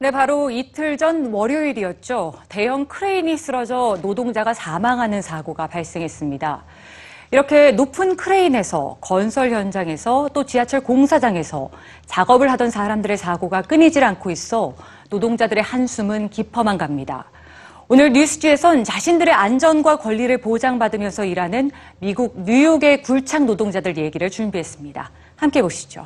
네, 0.00 0.10
바로 0.10 0.50
이틀 0.50 0.98
전 0.98 1.32
월요일이었죠. 1.32 2.34
대형 2.50 2.84
크레인이 2.84 3.38
쓰러져 3.38 3.96
노동자가 4.02 4.52
사망하는 4.52 5.22
사고가 5.22 5.66
발생했습니다. 5.66 6.62
이렇게 7.30 7.70
높은 7.70 8.16
크레인에서 8.16 8.98
건설 9.00 9.52
현장에서 9.52 10.28
또 10.34 10.44
지하철 10.44 10.80
공사장에서 10.82 11.70
작업을 12.04 12.50
하던 12.52 12.70
사람들의 12.70 13.16
사고가 13.16 13.62
끊이질 13.62 14.04
않고 14.04 14.30
있어 14.30 14.74
노동자들의 15.10 15.62
한숨은 15.62 16.28
깊어만 16.28 16.76
갑니다. 16.76 17.24
오늘 17.88 18.12
뉴스지에선 18.12 18.84
자신들의 18.84 19.32
안전과 19.32 20.00
권리를 20.00 20.36
보장받으면서 20.38 21.24
일하는 21.24 21.70
미국 22.00 22.42
뉴욕의 22.42 23.02
굴착 23.02 23.44
노동자들 23.44 23.96
얘기를 23.96 24.28
준비했습니다. 24.28 25.10
함께 25.36 25.62
보시죠. 25.62 26.04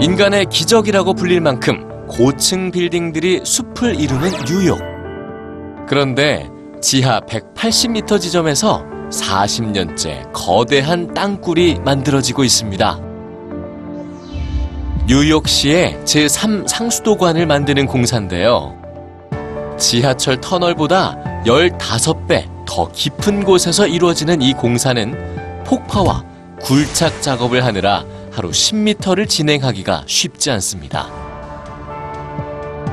인간의 0.00 0.46
기적이라고 0.46 1.12
불릴 1.14 1.40
만큼 1.40 2.06
고층 2.06 2.70
빌딩들이 2.70 3.40
숲을 3.42 3.98
이루는 3.98 4.30
뉴욕. 4.46 4.78
그런데 5.88 6.48
지하 6.80 7.18
180m 7.20 8.20
지점에서 8.20 8.86
40년째 9.10 10.32
거대한 10.32 11.12
땅굴이 11.14 11.80
만들어지고 11.84 12.44
있습니다. 12.44 13.00
뉴욕시의 15.08 15.98
제3 16.04 16.68
상수도관을 16.68 17.46
만드는 17.46 17.86
공사인데요. 17.86 18.76
지하철 19.78 20.40
터널보다 20.40 21.42
15배 21.44 22.44
더 22.68 22.88
깊은 22.92 23.42
곳에서 23.42 23.88
이루어지는 23.88 24.42
이 24.42 24.52
공사는 24.52 25.64
폭파와 25.64 26.24
굴착 26.60 27.20
작업을 27.20 27.64
하느라 27.64 28.04
하루 28.38 28.50
10m를 28.50 29.28
진행하기가 29.28 30.04
쉽지 30.06 30.52
않습니다. 30.52 31.08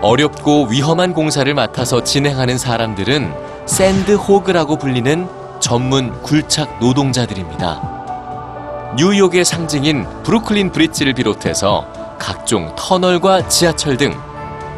어렵고 0.00 0.68
위험한 0.70 1.12
공사를 1.12 1.52
맡아서 1.52 2.02
진행하는 2.02 2.56
사람들은 2.56 3.34
샌드호그라고 3.66 4.78
불리는 4.78 5.28
전문 5.60 6.22
굴착 6.22 6.78
노동자들입니다. 6.78 8.94
뉴욕의 8.96 9.44
상징인 9.44 10.06
브루클린 10.22 10.72
브릿지를 10.72 11.12
비롯해서 11.12 11.86
각종 12.18 12.74
터널과 12.74 13.48
지하철 13.48 13.98
등 13.98 14.18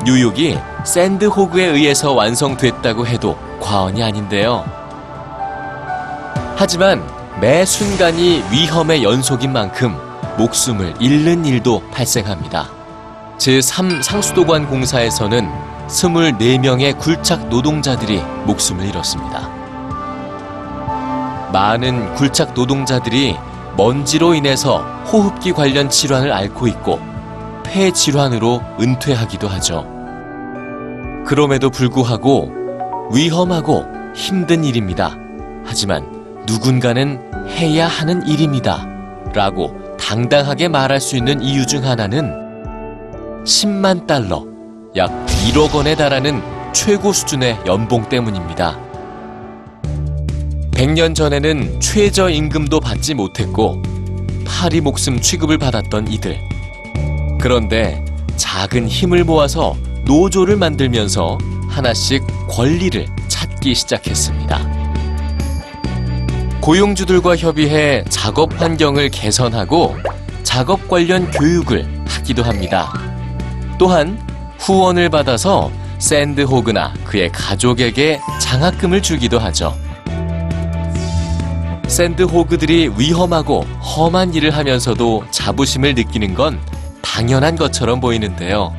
뉴욕이 0.04 0.58
샌드호그에 0.84 1.66
의해서 1.66 2.14
완성됐다고 2.14 3.06
해도 3.06 3.38
과언이 3.60 4.02
아닌데요. 4.02 4.64
하지만 6.56 7.08
매 7.40 7.64
순간이 7.64 8.42
위험의 8.50 9.04
연속인 9.04 9.52
만큼 9.52 10.07
목숨을 10.38 10.94
잃는 11.00 11.44
일도 11.44 11.82
발생합니다. 11.90 12.70
제3 13.38 14.02
상수도관 14.02 14.68
공사에서는 14.68 15.48
24명의 15.88 16.96
굴착 16.98 17.48
노동자들이 17.48 18.22
목숨을 18.46 18.86
잃었습니다. 18.86 19.48
많은 21.52 22.14
굴착 22.14 22.54
노동자들이 22.54 23.36
먼지로 23.76 24.34
인해서 24.34 24.78
호흡기 25.10 25.52
관련 25.52 25.90
질환을 25.90 26.32
앓고 26.32 26.68
있고 26.68 27.00
폐 27.64 27.90
질환으로 27.90 28.62
은퇴하기도 28.80 29.48
하죠. 29.48 29.86
그럼에도 31.26 31.68
불구하고 31.70 32.52
위험하고 33.12 33.84
힘든 34.14 34.64
일입니다. 34.64 35.16
하지만 35.64 36.42
누군가는 36.46 37.20
해야 37.48 37.86
하는 37.86 38.26
일입니다. 38.26 38.86
라고 39.34 39.87
당당하게 40.08 40.68
말할 40.68 41.02
수 41.02 41.18
있는 41.18 41.42
이유 41.42 41.66
중 41.66 41.84
하나는 41.84 42.32
10만 43.44 44.06
달러, 44.06 44.42
약 44.96 45.10
1억 45.26 45.74
원에 45.74 45.94
달하는 45.94 46.40
최고 46.72 47.12
수준의 47.12 47.58
연봉 47.66 48.08
때문입니다. 48.08 48.80
100년 50.70 51.14
전에는 51.14 51.78
최저임금도 51.80 52.80
받지 52.80 53.12
못했고 53.12 53.82
파리 54.46 54.80
목숨 54.80 55.20
취급을 55.20 55.58
받았던 55.58 56.10
이들. 56.10 56.38
그런데 57.38 58.02
작은 58.36 58.88
힘을 58.88 59.24
모아서 59.24 59.76
노조를 60.06 60.56
만들면서 60.56 61.36
하나씩 61.68 62.22
권리를 62.48 63.04
찾기 63.28 63.74
시작했습니다. 63.74 64.77
고용주들과 66.68 67.38
협의해 67.38 68.04
작업 68.10 68.60
환경을 68.60 69.08
개선하고 69.08 69.96
작업 70.42 70.86
관련 70.86 71.30
교육을 71.30 72.04
하기도 72.06 72.42
합니다. 72.42 72.92
또한 73.78 74.20
후원을 74.58 75.08
받아서 75.08 75.70
sandhog나 75.96 76.92
그의 77.04 77.30
가족에게 77.32 78.20
장학금을 78.38 79.00
주기도 79.00 79.38
하죠. 79.38 79.74
sandhog들이 81.86 82.90
위험하고 82.98 83.62
험한 83.80 84.34
일을 84.34 84.50
하면서도 84.50 85.24
자부심을 85.30 85.94
느끼는 85.94 86.34
건 86.34 86.60
당연한 87.00 87.56
것처럼 87.56 87.98
보이는데요. 87.98 88.74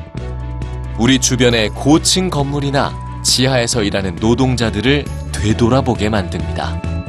우리 0.96 1.18
주변의 1.18 1.70
고층 1.70 2.30
건물이나 2.30 2.94
지하에서 3.24 3.82
일하는 3.82 4.14
노동자들을 4.14 5.04
되돌아보게 5.32 6.08
만듭니다. 6.08 6.99